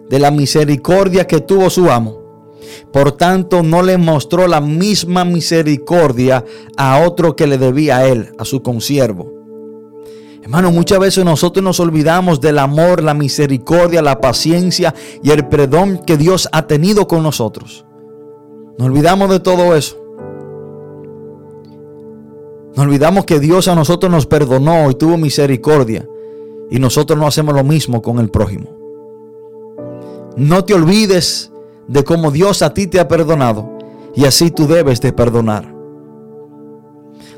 [0.09, 2.21] de la misericordia que tuvo su amo.
[2.91, 6.43] Por tanto, no le mostró la misma misericordia
[6.77, 9.40] a otro que le debía a él, a su consiervo.
[10.41, 15.99] Hermano, muchas veces nosotros nos olvidamos del amor, la misericordia, la paciencia y el perdón
[15.99, 17.85] que Dios ha tenido con nosotros.
[18.77, 19.97] Nos olvidamos de todo eso.
[22.75, 26.07] Nos olvidamos que Dios a nosotros nos perdonó y tuvo misericordia.
[26.71, 28.69] Y nosotros no hacemos lo mismo con el prójimo.
[30.37, 31.51] No te olvides
[31.87, 33.77] de cómo Dios a ti te ha perdonado.
[34.15, 35.71] Y así tú debes de perdonar.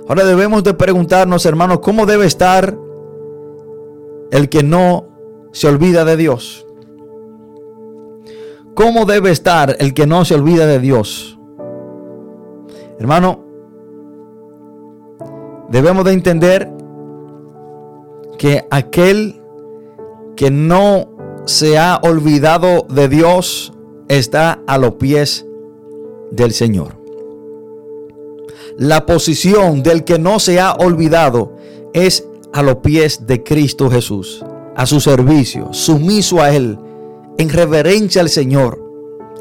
[0.08, 2.78] Ahora debemos de preguntarnos, hermanos, ¿cómo debe estar
[4.32, 5.08] el que no
[5.52, 6.66] se olvida de Dios?
[8.76, 11.38] ¿Cómo debe estar el que no se olvida de Dios?
[13.00, 13.44] Hermano,
[15.70, 16.72] debemos de entender
[18.38, 19.42] que aquel
[20.36, 21.10] que no
[21.46, 23.74] se ha olvidado de Dios
[24.08, 25.46] está a los pies
[26.32, 26.96] del Señor.
[28.78, 31.54] La posición del que no se ha olvidado
[31.94, 34.46] es a los pies de Cristo Jesús,
[34.76, 36.78] a su servicio, sumiso a Él,
[37.38, 38.80] en reverencia al Señor,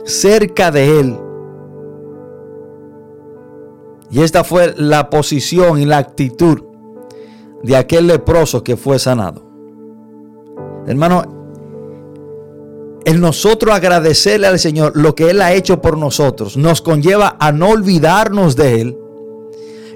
[0.05, 1.19] cerca de Él.
[4.11, 6.63] Y esta fue la posición y la actitud
[7.63, 9.43] de aquel leproso que fue sanado.
[10.87, 11.23] Hermano,
[13.05, 17.53] el nosotros agradecerle al Señor lo que Él ha hecho por nosotros nos conlleva a
[17.53, 18.99] no olvidarnos de Él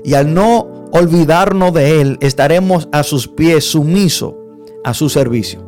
[0.04, 4.34] y al no olvidarnos de Él, estaremos a sus pies sumisos
[4.84, 5.60] a su servicio.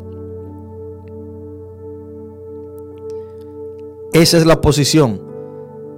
[4.13, 5.21] Esa es la posición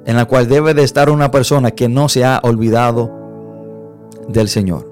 [0.07, 3.11] en la cual debe de estar una persona que no se ha olvidado
[4.29, 4.91] del Señor.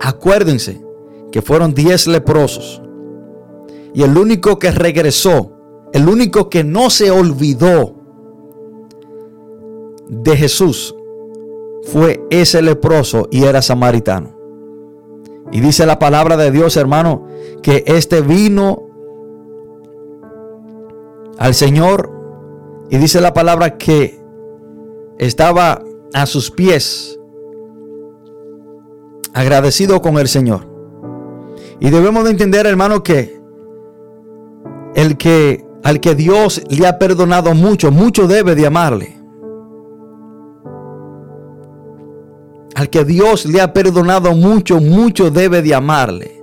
[0.00, 0.84] Acuérdense
[1.30, 2.82] que fueron diez leprosos.
[3.94, 5.52] Y el único que regresó,
[5.92, 7.94] el único que no se olvidó
[10.08, 10.94] de Jesús
[11.84, 14.36] fue ese leproso y era samaritano.
[15.52, 17.26] Y dice la palabra de Dios, hermano,
[17.62, 18.88] que este vino
[21.38, 22.10] al Señor
[22.90, 24.20] y dice la palabra que
[25.18, 27.18] estaba a sus pies
[29.32, 30.66] agradecido con el Señor.
[31.80, 33.40] Y debemos de entender, hermano, que
[34.94, 39.19] el que al que Dios le ha perdonado mucho, mucho debe de amarle.
[42.80, 46.42] Al que Dios le ha perdonado mucho, mucho debe de amarle.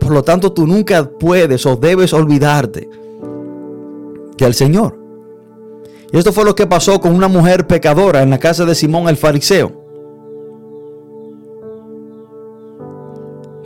[0.00, 2.88] Por lo tanto, tú nunca puedes o debes olvidarte
[4.38, 4.98] que el Señor.
[6.10, 9.06] Y esto fue lo que pasó con una mujer pecadora en la casa de Simón
[9.06, 9.70] el fariseo.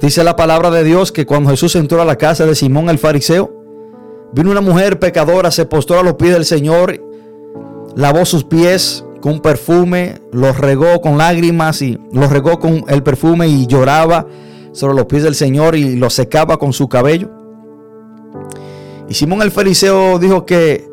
[0.02, 2.98] Dice la palabra de Dios que cuando Jesús entró a la casa de Simón el
[2.98, 3.52] fariseo,
[4.32, 7.00] vino una mujer pecadora, se postró a los pies del Señor,
[7.94, 13.48] lavó sus pies con perfume, los regó con lágrimas y los regó con el perfume
[13.48, 14.26] y lloraba
[14.72, 17.30] sobre los pies del Señor y los secaba con su cabello.
[19.08, 20.88] Y Simón el fariseo dijo que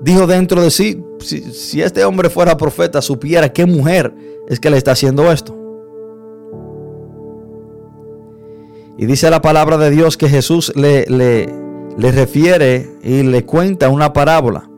[0.00, 4.14] dijo dentro de sí, si, si este hombre fuera profeta, supiera qué mujer
[4.48, 5.56] es que le está haciendo esto.
[8.98, 11.52] Y dice la palabra de Dios que Jesús le, le,
[11.98, 14.70] le refiere y le cuenta una parábola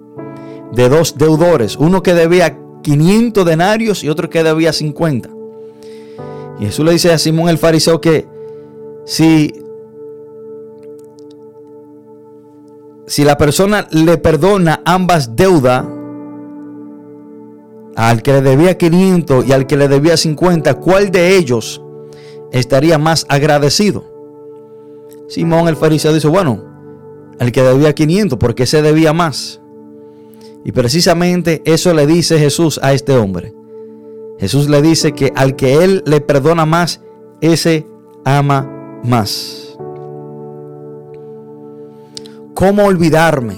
[0.73, 2.59] de dos deudores, uno que debía
[2.89, 5.29] 500 denarios y otro que debía 50.
[6.61, 8.27] Y Jesús le dice a Simón el fariseo que
[9.05, 9.53] si,
[13.07, 15.85] si la persona le perdona ambas deudas,
[17.95, 21.83] al que le debía 500 y al que le debía 50, ¿cuál de ellos
[22.53, 24.05] estaría más agradecido.
[25.29, 26.65] Simón el fariseo dice, bueno,
[27.39, 29.61] el que debía 500, porque se debía más.
[30.69, 33.55] Y precisamente eso le dice Jesús a este hombre.
[34.39, 37.01] Jesús le dice que al que él le perdona más,
[37.41, 37.87] ese
[38.23, 39.79] ama más.
[42.53, 43.55] ¿Cómo olvidarme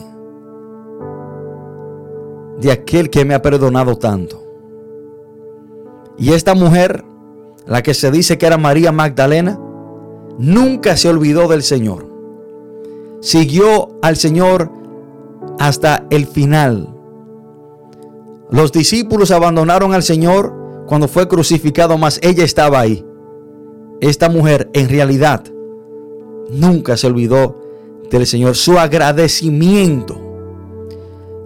[2.60, 4.44] de aquel que me ha perdonado tanto?
[6.16, 7.02] Y esta mujer
[7.66, 9.58] la que se dice que era María Magdalena,
[10.38, 12.06] nunca se olvidó del Señor.
[13.20, 14.70] Siguió al Señor
[15.58, 16.99] hasta el final.
[18.50, 23.04] Los discípulos abandonaron al Señor cuando fue crucificado, mas ella estaba ahí.
[24.00, 25.44] Esta mujer en realidad
[26.50, 27.60] nunca se olvidó
[28.10, 28.56] del Señor.
[28.56, 30.20] Su agradecimiento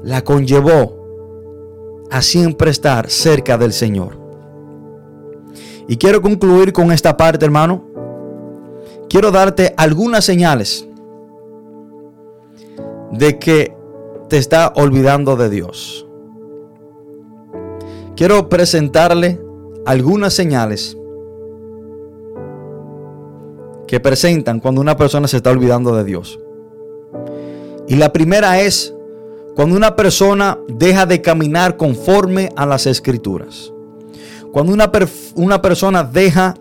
[0.03, 4.19] la conllevó a siempre estar cerca del Señor.
[5.89, 7.85] Y quiero concluir con esta parte, hermano.
[9.11, 10.89] Quiero darte algunas señales
[13.13, 13.77] de que
[14.29, 16.07] te está olvidando de Dios.
[18.17, 19.41] Quiero presentarle
[19.85, 20.97] algunas señales
[23.89, 26.39] que presentan cuando una persona se está olvidando de Dios.
[27.89, 28.95] Y la primera es
[29.57, 33.73] cuando una persona deja de caminar conforme a las escrituras.
[34.53, 34.91] Cuando una,
[35.35, 36.55] una persona deja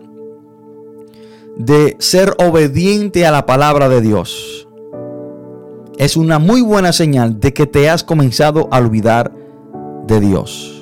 [1.56, 4.66] de ser obediente a la palabra de Dios,
[5.98, 9.32] es una muy buena señal de que te has comenzado a olvidar
[10.08, 10.73] de Dios.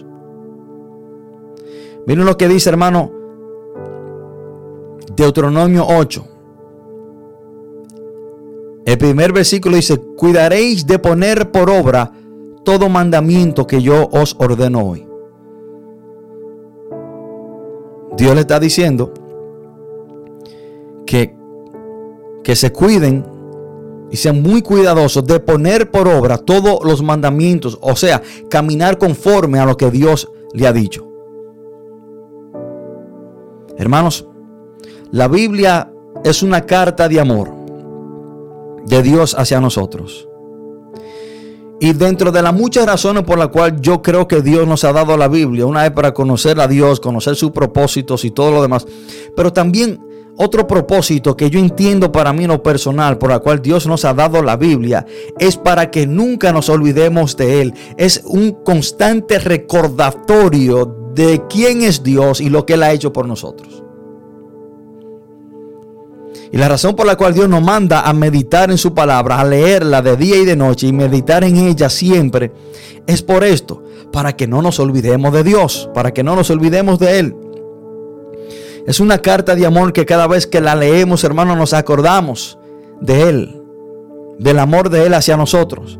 [2.06, 3.10] Miren lo que dice, hermano,
[5.14, 6.24] Deuteronomio 8.
[8.84, 12.12] El primer versículo dice, cuidaréis de poner por obra
[12.64, 15.06] todo mandamiento que yo os ordeno hoy.
[18.16, 19.12] Dios le está diciendo
[21.06, 21.34] que,
[22.42, 23.24] que se cuiden
[24.10, 29.58] y sean muy cuidadosos de poner por obra todos los mandamientos, o sea, caminar conforme
[29.58, 31.11] a lo que Dios le ha dicho.
[33.82, 34.28] Hermanos,
[35.10, 35.90] la Biblia
[36.22, 37.52] es una carta de amor
[38.86, 40.28] de Dios hacia nosotros.
[41.80, 44.92] Y dentro de las muchas razones por las cuales yo creo que Dios nos ha
[44.92, 48.62] dado la Biblia, una es para conocer a Dios, conocer sus propósitos y todo lo
[48.62, 48.86] demás,
[49.34, 50.00] pero también
[50.36, 54.04] otro propósito que yo entiendo para mí en lo personal, por la cual Dios nos
[54.04, 55.06] ha dado la Biblia,
[55.40, 57.74] es para que nunca nos olvidemos de Él.
[57.96, 63.26] Es un constante recordatorio de quién es Dios y lo que Él ha hecho por
[63.26, 63.82] nosotros.
[66.52, 69.44] Y la razón por la cual Dios nos manda a meditar en su palabra, a
[69.44, 72.52] leerla de día y de noche y meditar en ella siempre,
[73.06, 73.82] es por esto,
[74.12, 77.36] para que no nos olvidemos de Dios, para que no nos olvidemos de Él.
[78.86, 82.58] Es una carta de amor que cada vez que la leemos, hermano, nos acordamos
[83.00, 83.62] de Él,
[84.38, 85.98] del amor de Él hacia nosotros.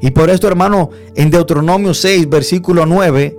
[0.00, 3.38] Y por esto, hermano, en Deuteronomio 6, versículo 9,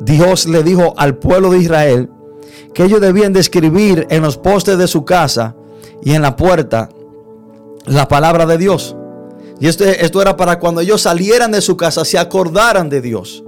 [0.00, 2.10] Dios le dijo al pueblo de Israel
[2.74, 5.56] que ellos debían de escribir en los postes de su casa
[6.02, 6.88] y en la puerta
[7.86, 8.96] la palabra de Dios.
[9.58, 13.42] Y esto, esto era para cuando ellos salieran de su casa, se acordaran de Dios.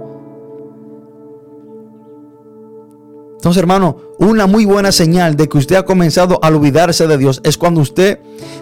[3.39, 7.39] Entonces, hermano, una muy buena señal de que usted ha comenzado a olvidarse de Dios
[7.45, 8.19] es cuando usted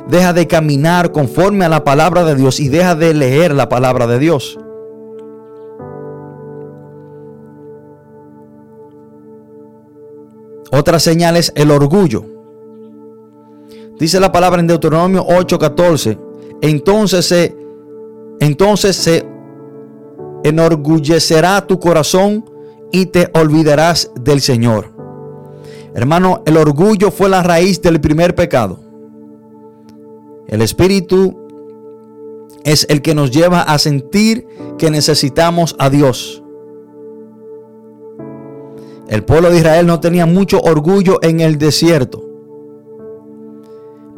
[0.07, 4.05] deja de caminar conforme a la palabra de Dios y deja de leer la palabra
[4.05, 4.59] de Dios.
[10.71, 12.25] Otra señal es el orgullo.
[13.99, 16.17] Dice la palabra en Deuteronomio 8:14,
[16.61, 17.55] entonces se
[18.39, 19.25] entonces se
[20.43, 22.45] enorgullecerá tu corazón
[22.91, 24.93] y te olvidarás del Señor.
[25.93, 28.79] Hermano, el orgullo fue la raíz del primer pecado.
[30.47, 31.35] El espíritu
[32.63, 34.47] es el que nos lleva a sentir
[34.77, 36.43] que necesitamos a Dios.
[39.09, 42.23] El pueblo de Israel no tenía mucho orgullo en el desierto,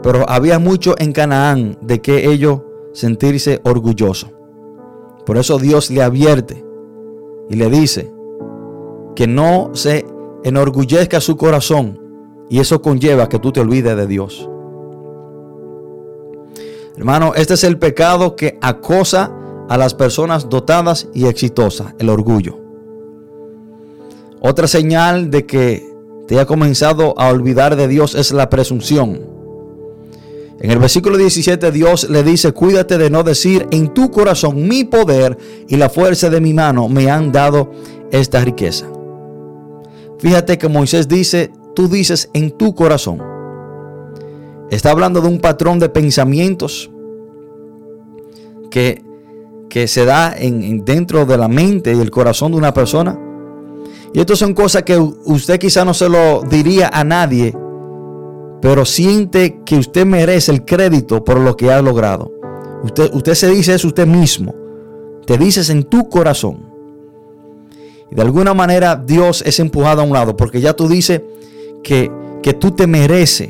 [0.01, 2.61] pero había mucho en Canaán de que ellos
[2.93, 4.31] sentirse orgulloso.
[5.25, 6.65] Por eso Dios le advierte
[7.49, 8.11] y le dice
[9.15, 10.05] que no se
[10.43, 11.99] enorgullezca su corazón
[12.49, 14.49] y eso conlleva que tú te olvides de Dios.
[16.97, 19.31] Hermano, este es el pecado que acosa
[19.69, 22.68] a las personas dotadas y exitosas, el orgullo.
[24.41, 25.85] Otra señal de que
[26.27, 29.19] te ha comenzado a olvidar de Dios es la presunción.
[30.61, 34.83] En el versículo 17 Dios le dice, cuídate de no decir en tu corazón, mi
[34.83, 35.37] poder
[35.67, 37.71] y la fuerza de mi mano me han dado
[38.11, 38.87] esta riqueza.
[40.19, 43.21] Fíjate que Moisés dice, tú dices en tu corazón.
[44.69, 46.91] Está hablando de un patrón de pensamientos
[48.69, 49.03] que,
[49.69, 53.17] que se da en, dentro de la mente y el corazón de una persona
[54.13, 57.55] y estas son cosas que usted quizá no se lo diría a nadie,
[58.61, 62.31] pero siente que usted merece el crédito por lo que ha logrado.
[62.83, 64.53] Usted, usted se dice eso usted mismo.
[65.25, 66.69] Te dices en tu corazón.
[68.11, 71.21] Y de alguna manera Dios es empujado a un lado, porque ya tú dices
[71.83, 73.49] que, que tú te mereces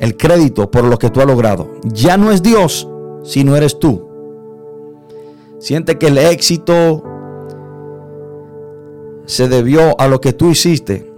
[0.00, 1.70] el crédito por lo que tú has logrado.
[1.84, 2.88] Ya no es Dios,
[3.22, 4.08] sino eres tú.
[5.60, 7.04] Siente que el éxito,
[9.26, 11.10] se debió a lo que tú hiciste,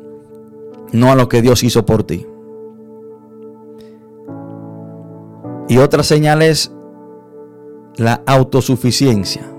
[0.93, 2.27] no a lo que Dios hizo por ti.
[5.69, 6.71] Y otra señal es
[7.97, 9.51] la autosuficiencia.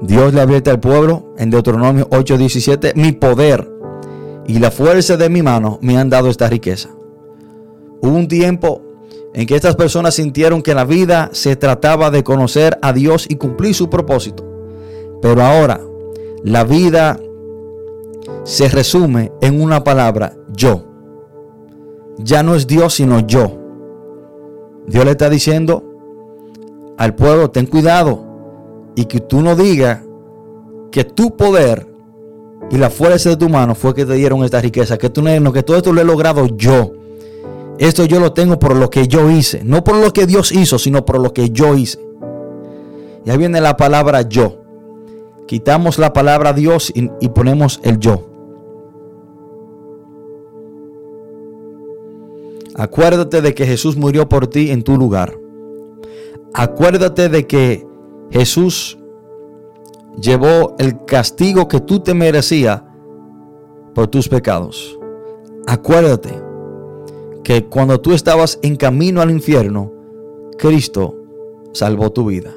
[0.00, 3.70] Dios le advierte al pueblo en Deuteronomio 8:17, mi poder
[4.46, 6.88] y la fuerza de mi mano me han dado esta riqueza.
[8.00, 8.82] Hubo un tiempo
[9.32, 13.36] en que estas personas sintieron que la vida se trataba de conocer a Dios y
[13.36, 14.44] cumplir su propósito.
[15.22, 15.80] Pero ahora
[16.44, 17.18] la vida
[18.44, 20.84] se resume en una palabra, yo.
[22.18, 23.58] Ya no es Dios, sino yo.
[24.86, 25.84] Dios le está diciendo
[26.98, 28.24] al pueblo, ten cuidado
[28.94, 30.00] y que tú no digas
[30.90, 31.86] que tu poder
[32.70, 35.52] y la fuerza de tu mano fue que te dieron esta riqueza, que tú no,
[35.52, 36.92] que todo esto lo he logrado yo.
[37.78, 40.78] Esto yo lo tengo por lo que yo hice, no por lo que Dios hizo,
[40.78, 41.98] sino por lo que yo hice.
[43.24, 44.61] Y ahí viene la palabra yo.
[45.46, 48.28] Quitamos la palabra Dios y, ponemos el yo.
[52.74, 55.38] Acuérdate de que Jesús murió por ti en tu lugar.
[56.54, 57.86] Acuérdate de que
[58.30, 58.98] Jesús
[60.20, 62.82] llevó el castigo que tú te merecías
[63.94, 64.98] por tus pecados.
[65.66, 66.30] Acuérdate
[67.44, 69.92] que cuando tú estabas en camino al infierno,
[70.58, 71.16] Cristo
[71.72, 72.54] salvó tu vida.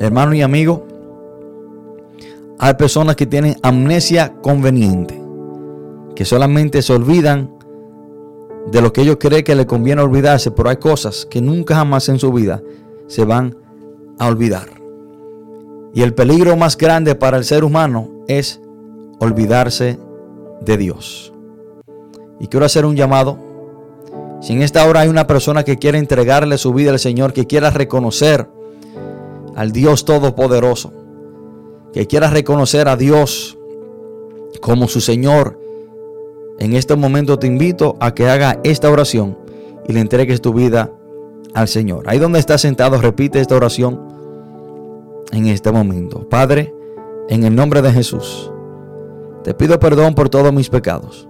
[0.00, 0.86] Hermano y amigo,
[2.58, 5.20] hay personas que tienen amnesia conveniente,
[6.14, 7.50] que solamente se olvidan
[8.70, 12.08] de lo que ellos creen que le conviene olvidarse, pero hay cosas que nunca jamás
[12.08, 12.62] en su vida
[13.06, 13.56] se van
[14.18, 14.68] a olvidar.
[15.94, 18.60] Y el peligro más grande para el ser humano es
[19.20, 19.98] olvidarse
[20.60, 21.32] de Dios.
[22.40, 23.38] Y quiero hacer un llamado.
[24.40, 27.46] Si en esta hora hay una persona que quiere entregarle su vida al Señor, que
[27.46, 28.48] quiera reconocer
[29.58, 30.92] al Dios Todopoderoso,
[31.92, 33.58] que quiera reconocer a Dios
[34.60, 35.58] como su Señor,
[36.60, 39.36] en este momento te invito a que haga esta oración
[39.88, 40.92] y le entregues tu vida
[41.54, 42.04] al Señor.
[42.06, 44.00] Ahí donde estás sentado, repite esta oración
[45.32, 46.28] en este momento.
[46.28, 46.72] Padre,
[47.28, 48.52] en el nombre de Jesús,
[49.42, 51.28] Te pido perdón por todos mis pecados.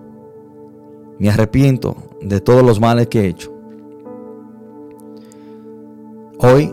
[1.18, 3.54] Me arrepiento de todos los males que he hecho.
[6.40, 6.72] Hoy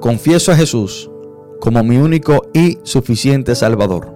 [0.00, 1.10] confieso a Jesús
[1.60, 4.14] como mi único y suficiente Salvador,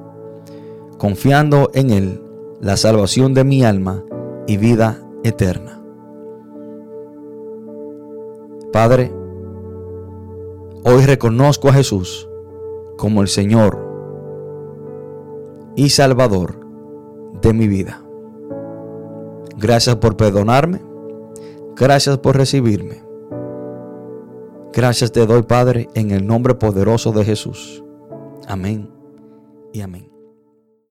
[0.98, 2.22] confiando en Él
[2.60, 4.02] la salvación de mi alma
[4.46, 5.82] y vida eterna.
[8.72, 9.12] Padre,
[10.84, 12.28] hoy reconozco a Jesús
[12.96, 13.78] como el Señor
[15.76, 16.60] y Salvador
[17.42, 18.02] de mi vida.
[19.58, 20.80] Gracias por perdonarme.
[21.76, 23.03] Gracias por recibirme.
[24.74, 27.84] Gracias te doy, Padre, en el nombre poderoso de Jesús.
[28.48, 28.90] Amén
[29.72, 30.13] y amén.